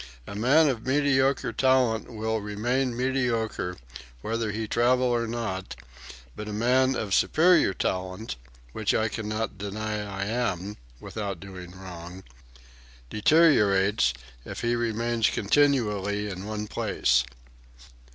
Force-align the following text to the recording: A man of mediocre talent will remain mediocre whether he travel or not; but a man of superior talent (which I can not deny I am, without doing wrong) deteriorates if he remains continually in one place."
A 0.25 0.33
man 0.35 0.67
of 0.67 0.87
mediocre 0.87 1.53
talent 1.53 2.11
will 2.11 2.41
remain 2.41 2.97
mediocre 2.97 3.77
whether 4.21 4.51
he 4.51 4.67
travel 4.67 5.05
or 5.05 5.27
not; 5.27 5.75
but 6.35 6.47
a 6.47 6.51
man 6.53 6.95
of 6.95 7.13
superior 7.13 7.71
talent 7.75 8.35
(which 8.73 8.95
I 8.95 9.09
can 9.09 9.29
not 9.29 9.59
deny 9.59 9.99
I 10.01 10.25
am, 10.25 10.77
without 10.99 11.39
doing 11.39 11.77
wrong) 11.77 12.23
deteriorates 13.11 14.15
if 14.43 14.61
he 14.61 14.75
remains 14.75 15.29
continually 15.29 16.27
in 16.31 16.45
one 16.47 16.65
place." 16.65 17.23